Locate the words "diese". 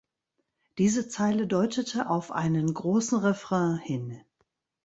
0.79-1.09